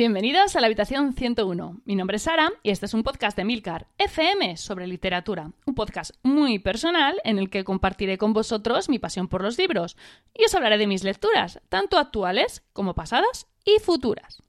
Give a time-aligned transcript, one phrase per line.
[0.00, 1.82] Bienvenidos a la habitación 101.
[1.84, 5.50] Mi nombre es Sara y este es un podcast de Milcar FM sobre literatura.
[5.66, 9.98] Un podcast muy personal en el que compartiré con vosotros mi pasión por los libros
[10.32, 14.42] y os hablaré de mis lecturas, tanto actuales como pasadas y futuras.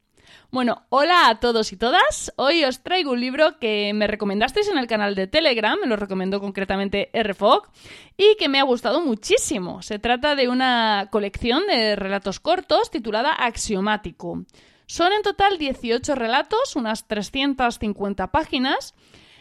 [0.52, 2.32] Bueno, hola a todos y todas.
[2.38, 5.98] Hoy os traigo un libro que me recomendasteis en el canal de Telegram, me lo
[5.98, 7.68] recomendó concretamente RFOG,
[8.16, 9.82] y que me ha gustado muchísimo.
[9.82, 14.46] Se trata de una colección de relatos cortos titulada Axiomático.
[14.92, 18.94] Son en total 18 relatos, unas 350 páginas,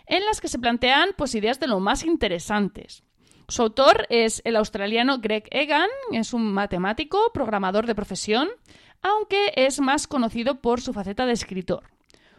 [0.06, 3.02] en las que se plantean pues, ideas de lo más interesantes.
[3.48, 8.48] Su autor es el australiano Greg Egan, es un matemático, programador de profesión,
[9.02, 11.82] aunque es más conocido por su faceta de escritor.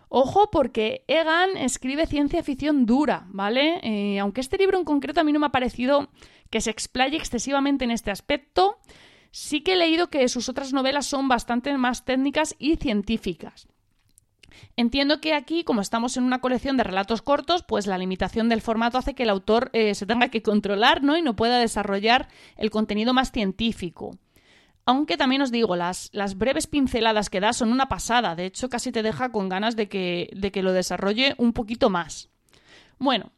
[0.07, 3.81] Ojo porque Egan escribe ciencia ficción dura, ¿vale?
[3.83, 6.07] Eh, aunque este libro en concreto a mí no me ha parecido
[6.49, 8.77] que se explaye excesivamente en este aspecto,
[9.31, 13.67] sí que he leído que sus otras novelas son bastante más técnicas y científicas.
[14.75, 18.61] Entiendo que aquí, como estamos en una colección de relatos cortos, pues la limitación del
[18.61, 21.17] formato hace que el autor eh, se tenga que controlar ¿no?
[21.17, 24.17] y no pueda desarrollar el contenido más científico.
[24.85, 28.35] Aunque también os digo, las, las, breves pinceladas que da son una pasada.
[28.35, 31.89] De hecho, casi te deja con ganas de que, de que lo desarrolle un poquito
[31.89, 32.29] más.
[32.97, 33.31] Bueno,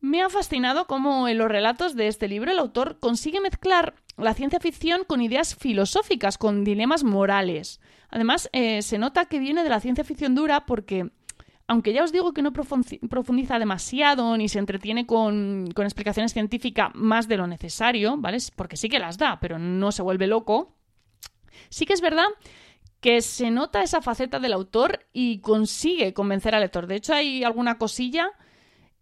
[0.00, 4.34] me ha fascinado cómo en los relatos de este libro el autor consigue mezclar la
[4.34, 7.80] ciencia ficción con ideas filosóficas, con dilemas morales.
[8.08, 11.10] Además, eh, se nota que viene de la ciencia ficción dura porque,
[11.66, 16.90] aunque ya os digo que no profundiza demasiado ni se entretiene con, con explicaciones científicas
[16.94, 18.38] más de lo necesario, ¿vale?
[18.54, 20.76] Porque sí que las da, pero no se vuelve loco.
[21.68, 22.26] Sí que es verdad
[23.00, 26.86] que se nota esa faceta del autor y consigue convencer al lector.
[26.86, 28.30] De hecho, hay alguna cosilla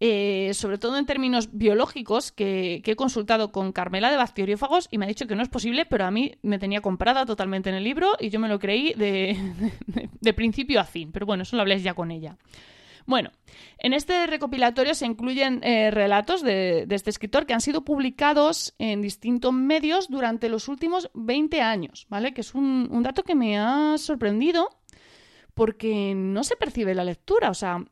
[0.01, 5.05] eh, sobre todo en términos biológicos, que, he consultado con Carmela de bacteriófagos y me
[5.05, 7.83] ha dicho que no es posible, pero a mí me tenía comprada totalmente en el
[7.83, 11.11] libro y yo me lo creí de, principio a fin.
[11.11, 12.37] Pero bueno, eso lo habléis ya con ella.
[13.05, 13.31] Bueno,
[13.77, 19.01] en este recopilatorio se incluyen eh, relatos de, este escritor que han sido publicados en
[19.01, 22.33] distintos medios durante los últimos 20 años, ¿vale?
[22.33, 24.69] Que es un, un dato que me ha sorprendido
[25.53, 27.49] porque no se percibe la lectura.
[27.49, 27.85] O sea,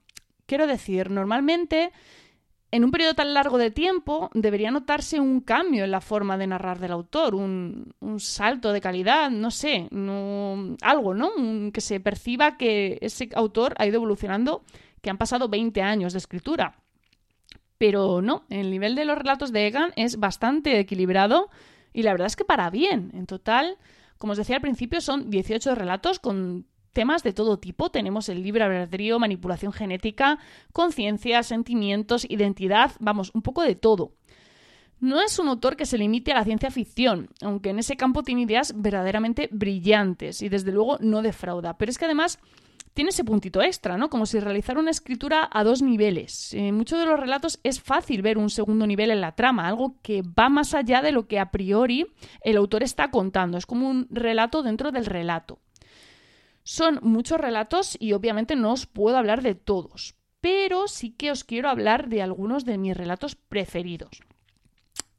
[0.46, 1.92] Quiero decir, normalmente
[2.74, 6.48] en un periodo tan largo de tiempo debería notarse un cambio en la forma de
[6.48, 9.88] narrar del autor, un, salto de calidad, no sé,
[10.82, 11.32] algo, ¿no?
[11.72, 14.64] que se perciba que ese autor ha ido evolucionando,
[15.02, 16.80] que han pasado 20 años de escritura.
[17.78, 21.52] Pero no, el nivel de los relatos de Egan es bastante equilibrado
[21.94, 23.12] y la verdad es que para bien.
[23.14, 23.78] En total,
[24.18, 27.90] como os decía al principio, son 18 relatos con temas de todo tipo.
[27.90, 30.40] Tenemos el libre albedrío, manipulación genética,
[30.72, 34.14] conciencia, sentimientos, identidad, vamos, un poco de todo.
[35.00, 38.24] No es un autor que se limite a la ciencia ficción, aunque en ese campo
[38.24, 41.78] tiene ideas verdaderamente brillantes y desde luego no defrauda.
[41.78, 42.40] Pero es que además
[42.94, 44.10] tiene ese puntito extra, ¿no?
[44.10, 46.54] Como si realizara una escritura a dos niveles.
[46.54, 49.98] En muchos de los relatos es fácil ver un segundo nivel en la trama, algo
[50.02, 52.06] que va más allá de lo que a priori
[52.42, 53.58] el autor está contando.
[53.58, 55.60] Es como un relato dentro del relato.
[56.64, 61.44] Son muchos relatos y obviamente no os puedo hablar de todos, pero sí que os
[61.44, 64.22] quiero hablar de algunos de mis relatos preferidos.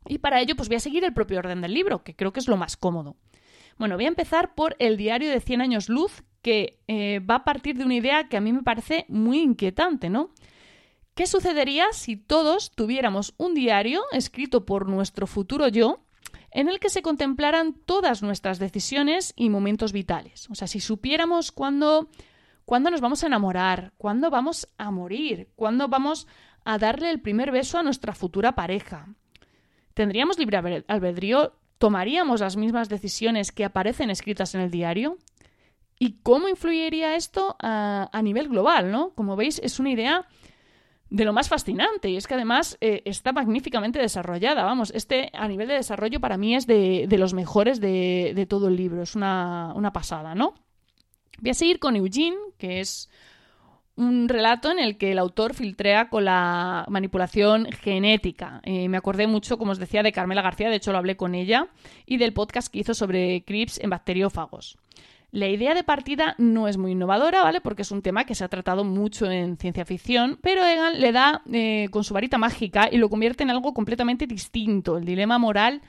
[0.07, 2.41] Y para ello pues voy a seguir el propio orden del libro, que creo que
[2.41, 3.17] es lo más cómodo.
[3.79, 7.45] Bueno, voy a empezar por El diario de 100 años luz, que eh, va a
[7.45, 10.31] partir de una idea que a mí me parece muy inquietante, ¿no?
[11.15, 16.04] ¿Qué sucedería si todos tuviéramos un diario escrito por nuestro futuro yo
[16.55, 20.49] en el que se contemplaran todas nuestras decisiones y momentos vitales.
[20.51, 22.09] O sea, si supiéramos cuándo,
[22.65, 26.29] cuándo nos vamos a enamorar, cuándo vamos a morir, cuándo vamos
[26.65, 29.09] a darle el primer beso a nuestra futura pareja.
[29.95, 31.55] ¿Tendríamos libre albedrío?
[31.79, 35.19] ¿Tomaríamos las mismas decisiones que aparecen escritas en el diario?
[35.99, 38.93] ¿Y cómo influiría esto a, a nivel global?
[38.93, 39.11] ¿no?
[39.11, 40.29] Como veis, es una idea
[41.15, 42.11] de lo más fascinante.
[42.11, 44.65] Y es que además eh, está magníficamente desarrollada.
[44.65, 48.77] Vamos, este a nivel de desarrollo para mí es de, los mejores de, todo el
[48.77, 49.03] libro.
[49.03, 50.55] Es una, pasada, ¿no?
[51.41, 53.09] Voy a seguir con Eugene, que es
[53.95, 58.61] un relato en el que el autor filtrea con la manipulación genética.
[58.65, 61.37] Eh, me acordé mucho, como os decía, de Carmela García, de hecho lo hablé con
[61.37, 61.69] ella,
[62.07, 64.79] y del podcast que hizo sobre Crips en bacteriófagos.
[65.35, 67.61] La idea de partida no es muy innovadora, ¿vale?
[67.61, 71.11] Porque es un tema que se ha tratado mucho en ciencia ficción, pero Egan le
[71.11, 74.97] da eh, con su varita mágica y lo convierte en algo completamente distinto.
[74.97, 75.83] El dilema moral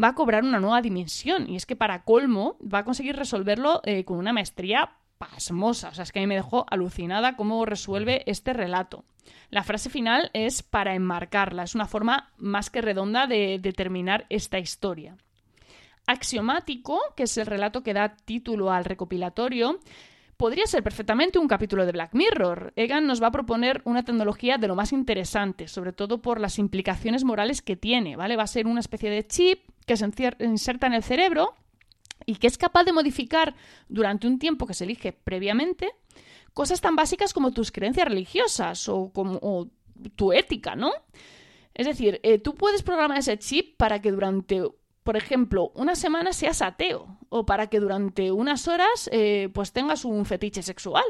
[0.00, 3.80] va a cobrar una nueva dimensión y es que para colmo va a conseguir resolverlo
[3.82, 5.88] eh, con una maestría pasmosa.
[5.88, 9.04] O sea, es que a mí me dejó alucinada cómo resuelve este relato.
[9.50, 14.26] La frase final es para enmarcarla, es una forma más que redonda de, de terminar
[14.28, 15.16] esta historia.
[16.06, 19.80] Axiomático, que es el relato que da título al recopilatorio,
[20.36, 22.72] podría ser perfectamente un capítulo de Black Mirror.
[22.76, 26.58] Egan nos va a proponer una tecnología de lo más interesante, sobre todo por las
[26.58, 28.36] implicaciones morales que tiene, ¿vale?
[28.36, 30.08] Va a ser una especie de chip que se
[30.40, 31.54] inserta en el cerebro
[32.24, 33.54] y que es capaz de modificar
[33.88, 35.90] durante un tiempo que se elige previamente
[36.54, 39.70] cosas tan básicas como tus creencias religiosas o como
[40.16, 40.90] tu ética, ¿no?
[41.74, 44.62] Es decir, eh, tú puedes programar ese chip para que durante
[45.06, 50.04] por ejemplo, una semana seas ateo o para que durante unas horas eh, pues tengas
[50.04, 51.04] un fetiche sexual.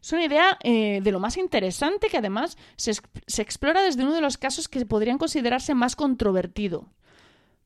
[0.00, 2.92] Es una idea eh, de lo más interesante que además se,
[3.42, 6.86] explora desde uno de los casos que podrían considerarse más controvertido.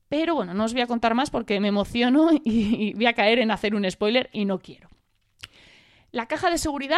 [0.09, 3.39] Pero bueno, no os voy a contar más porque me emociono y voy a caer
[3.39, 4.89] en hacer un spoiler y no quiero.
[6.13, 6.97] La caja de seguridad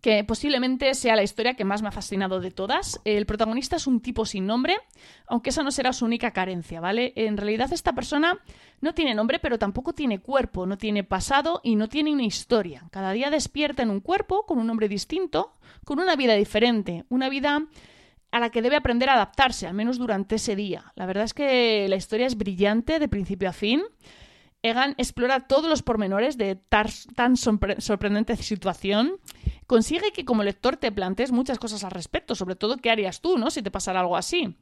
[0.00, 3.00] que posiblemente sea la historia que más me ha fascinado de todas.
[3.04, 4.76] El protagonista es un tipo sin nombre,
[5.26, 7.12] aunque esa no será su única carencia, ¿vale?
[7.16, 8.38] En realidad esta persona
[8.80, 12.84] no tiene nombre, pero tampoco tiene cuerpo, no tiene pasado y no tiene una historia.
[12.90, 15.54] Cada día despierta en un cuerpo con un nombre distinto,
[15.84, 17.66] con una vida diferente, una vida
[18.30, 20.92] a la que debe aprender a adaptarse, al menos durante ese día.
[20.96, 23.82] La verdad es que la historia es brillante de principio a fin.
[24.60, 29.12] Egan explora todos los pormenores de tan sorprendente situación.
[29.66, 33.38] Consigue que como lector te plantees muchas cosas al respecto, sobre todo qué harías tú,
[33.38, 33.50] ¿no?
[33.50, 34.56] Si te pasara algo así.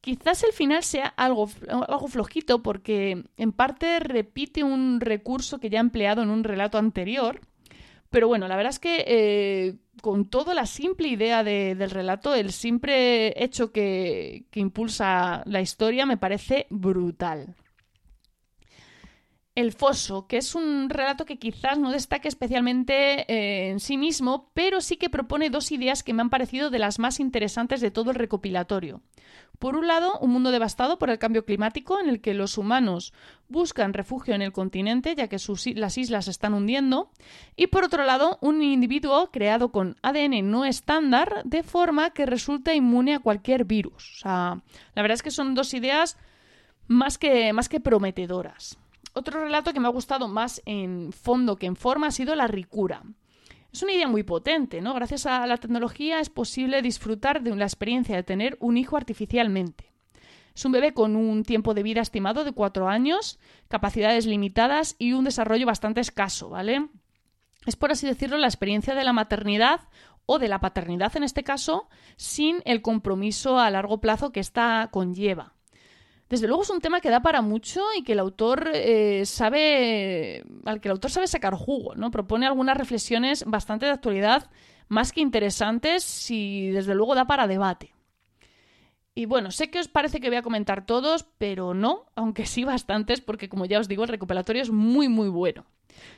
[0.00, 5.82] Quizás el final sea algo, flojito porque en parte repite un recurso que ya ha
[5.82, 7.40] empleado en un relato anterior.
[8.08, 12.50] Pero bueno, la verdad es que eh, con toda la simple idea del relato, el
[12.50, 17.54] simple hecho que impulsa la historia me parece brutal.
[19.60, 24.50] El foso, que es un relato que quizás no destaque especialmente eh, en sí mismo,
[24.54, 27.90] pero sí que propone dos ideas que me han parecido de las más interesantes de
[27.90, 29.02] todo el recopilatorio.
[29.58, 33.12] Por un lado, un mundo devastado por el cambio climático en el que los humanos
[33.50, 35.36] buscan refugio en el continente ya que
[35.74, 37.10] las islas se están hundiendo.
[37.54, 42.72] Y por otro lado, un individuo creado con ADN no estándar de forma que resulta
[42.72, 44.14] inmune a cualquier virus.
[44.16, 44.62] O sea,
[44.94, 46.16] la verdad es que son dos ideas
[46.88, 48.78] más que, más que prometedoras.
[49.12, 52.46] Otro relato que me ha gustado más en fondo que en forma ha sido la
[52.46, 53.02] ricura.
[53.72, 54.94] Es una idea muy potente, ¿no?
[54.94, 59.90] Gracias a la tecnología es posible disfrutar de la experiencia de tener un hijo artificialmente.
[60.54, 65.12] Es un bebé con un tiempo de vida estimado de cuatro años, capacidades limitadas y
[65.12, 66.88] un desarrollo bastante escaso, ¿vale?
[67.66, 69.80] Es, por así decirlo, la experiencia de la maternidad
[70.26, 74.88] o de la paternidad en este caso, sin el compromiso a largo plazo que ésta
[74.90, 75.54] conlleva.
[76.30, 80.44] Desde luego es un tema que da para mucho y que el autor eh, sabe.
[80.64, 82.12] al que el autor sabe sacar jugo, ¿no?
[82.12, 84.48] Propone algunas reflexiones bastante de actualidad,
[84.88, 87.92] más que interesantes, y desde luego da para debate.
[89.12, 92.62] Y bueno, sé que os parece que voy a comentar todos, pero no, aunque sí
[92.62, 95.66] bastantes, porque como ya os digo, el recopilatorio es muy, muy bueno.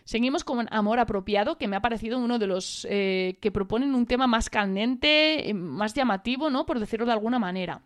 [0.04, 4.04] Seguimos con Amor Apropiado, que me ha parecido uno de los eh, que proponen un
[4.04, 6.66] tema más candente, más llamativo, ¿no?
[6.66, 7.80] Por decirlo de alguna manera.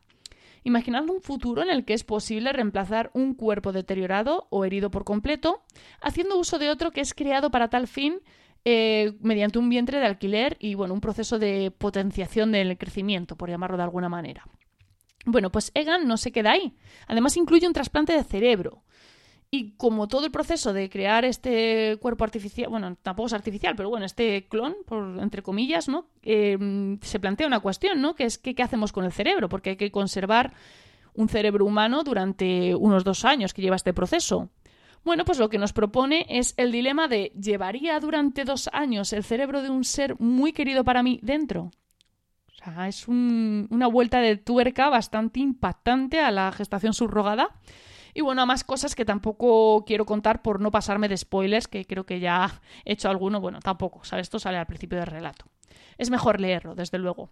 [0.66, 5.04] Imaginad un futuro en el que es posible reemplazar un cuerpo deteriorado o herido por
[5.04, 5.62] completo,
[6.00, 8.18] haciendo uso de otro que es creado para tal fin
[8.64, 13.48] eh, mediante un vientre de alquiler y bueno, un proceso de potenciación del crecimiento, por
[13.48, 14.42] llamarlo de alguna manera.
[15.24, 16.74] Bueno, pues Egan no se queda ahí.
[17.06, 18.82] Además incluye un trasplante de cerebro.
[19.50, 23.88] Y como todo el proceso de crear este cuerpo artificial, bueno, tampoco es artificial, pero
[23.88, 26.08] bueno, este clon, por, entre comillas, ¿no?
[26.22, 28.14] Eh, se plantea una cuestión, ¿no?
[28.14, 29.48] Que es ¿qué hacemos con el cerebro?
[29.48, 30.52] Porque hay que conservar
[31.14, 34.50] un cerebro humano durante unos dos años que lleva este proceso.
[35.04, 39.22] Bueno, pues lo que nos propone es el dilema de ¿llevaría durante dos años el
[39.22, 41.70] cerebro de un ser muy querido para mí dentro?
[42.48, 47.50] O sea, es una vuelta de tuerca bastante impactante a la gestación subrogada
[48.16, 52.06] y bueno, más cosas que tampoco quiero contar por no pasarme de spoilers, que creo
[52.06, 53.42] que ya he hecho alguno.
[53.42, 54.22] Bueno, tampoco, ¿sabes?
[54.22, 55.44] Esto sale al principio del relato.
[55.98, 57.28] Es mejor leerlo, desde luego.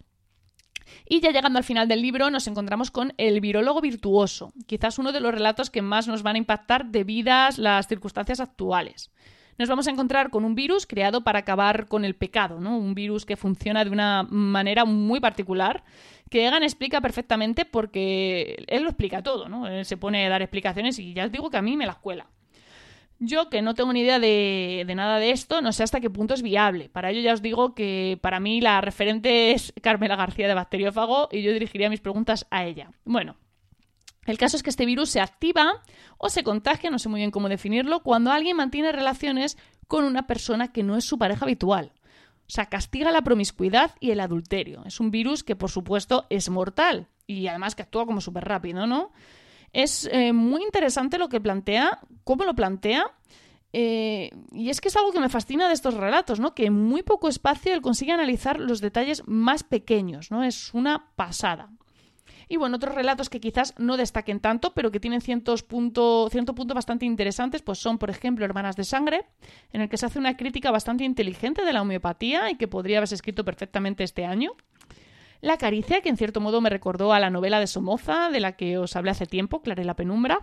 [1.09, 5.13] Y ya llegando al final del libro nos encontramos con El virólogo virtuoso, quizás uno
[5.13, 9.11] de los relatos que más nos van a impactar debidas las circunstancias actuales.
[9.59, 12.77] Nos vamos a encontrar con un virus creado para acabar con el pecado, ¿no?
[12.77, 15.85] Un virus que funciona de una manera muy particular
[16.31, 19.69] que Egan explica perfectamente porque él lo explica todo, ¿no?
[19.69, 21.93] Él se pone a dar explicaciones y ya os digo que a mí me la
[21.93, 22.27] escuela.
[23.21, 26.35] Yo, que no tengo ni idea de, nada de esto, no sé hasta qué punto
[26.35, 26.89] es viable.
[26.89, 31.29] Para ello ya os digo que para mí la referente es Carmela García de Bacteriófago
[31.31, 32.91] y yo dirigiría mis preguntas a ella.
[33.05, 33.37] Bueno,
[34.27, 35.83] el caso es que este virus se activa
[36.19, 40.27] o se contagia, no sé muy bien cómo definirlo, cuando alguien mantiene relaciones con una
[40.27, 41.93] persona que no es su pareja habitual.
[42.47, 44.83] O sea, castiga la promiscuidad y el adulterio.
[44.85, 48.87] Es un virus que, por supuesto, es mortal y además que actúa como súper rápido,
[48.87, 49.13] ¿no?
[49.73, 53.07] Es eh, muy interesante lo que plantea, cómo lo plantea.
[53.73, 56.55] Eh, y es que es algo que me fascina de estos relatos, ¿no?
[56.55, 60.45] Que en muy poco espacio él consigue analizar los detalles más pequeños, ¿no?
[60.45, 61.71] Es una pasada.
[62.49, 66.31] Y bueno, otros relatos que quizás no destaquen tanto, pero que tienen ciertos puntos
[66.75, 69.27] bastante interesantes, pues son, por ejemplo, Hermanas de Sangre,
[69.73, 72.99] en el que se hace una crítica bastante inteligente de la homeopatía y que podría
[72.99, 74.53] haberse escrito perfectamente este año.
[75.41, 78.53] La caricia, que en cierto modo me recordó a la novela de Somoza, de la
[78.53, 80.39] que os hablé hace tiempo, Claré la penumbra.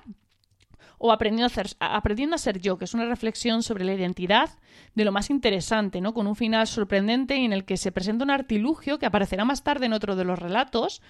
[1.00, 4.52] O aprendiendo a, ser, aprendiendo a ser yo, que es una reflexión sobre la identidad
[4.94, 6.14] de lo más interesante, ¿no?
[6.14, 9.88] Con un final sorprendente en el que se presenta un artilugio que aparecerá más tarde
[9.88, 11.02] en otro de los relatos,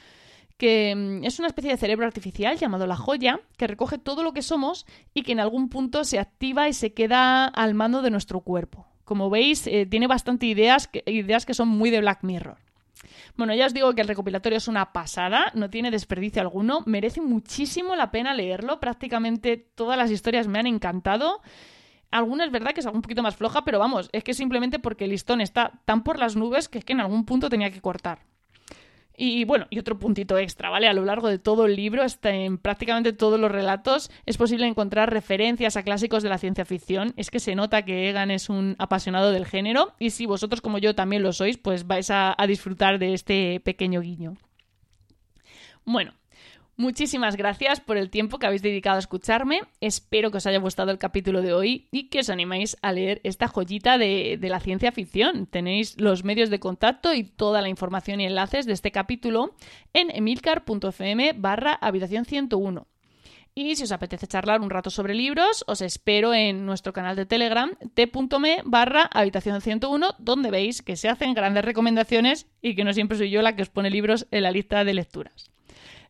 [0.62, 4.32] que mm, es una especie de cerebro artificial llamado la joya, que recoge todo lo
[4.32, 8.12] que somos y que en algún punto se activa y se queda al mando de
[8.12, 8.86] nuestro cuerpo.
[9.04, 12.58] Como veis, eh, tiene bastante ideas que, ideas que son muy de Black Mirror.
[13.36, 17.22] Bueno, ya os digo que el recopilatorio es una pasada, no tiene desperdicio alguno, merece
[17.22, 21.42] muchísimo la pena leerlo, prácticamente todas las historias me han encantado.
[22.12, 25.06] Algunas es verdad que es un poquito más floja, pero vamos, es que simplemente porque
[25.06, 27.82] el listón está tan por las nubes que es que en algún punto tenía que
[27.82, 28.20] cortar.
[29.24, 30.88] Y bueno, y otro puntito extra, ¿vale?
[30.88, 34.66] A lo largo de todo el libro, hasta en prácticamente todos los relatos, es posible
[34.66, 37.14] encontrar referencias a clásicos de la ciencia ficción.
[37.18, 40.80] Es que se nota que Egan es un apasionado del género y si vosotros como
[40.80, 44.38] yo también lo sois, pues vais a, a disfrutar de este pequeño guiño.
[45.86, 46.14] Bueno,
[46.82, 49.62] Muchísimas gracias por el tiempo que habéis dedicado a escucharme.
[49.82, 53.22] Espero que os haya gustado el capítulo de hoy y que os animéis a leer
[53.24, 55.46] esta joyita de, la ciencia ficción.
[55.46, 59.54] Tenéis los medios de contacto y toda la información y enlaces de este capítulo
[59.94, 62.88] en emilcar.fm barra habitación 101.
[63.54, 67.28] Y si os apetece charlar un rato sobre libros, os espero en nuestro canal de
[67.28, 72.94] Telegram t.me barra habitación 101, donde veis que se hacen grandes recomendaciones y que no
[72.94, 75.52] siempre soy yo la que os pone libros en la lista de lecturas.